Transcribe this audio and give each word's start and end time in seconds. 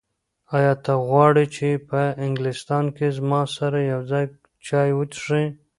ایا 0.55 0.73
ته 0.83 0.93
غواړې 1.07 1.45
چې 1.55 1.67
په 1.89 2.01
انګلستان 2.25 2.85
کې 2.95 3.07
زما 3.17 3.41
سره 3.57 3.77
یو 3.91 4.01
ځای 4.11 4.25
چای 4.67 4.89
وڅښې؟ 4.97 5.43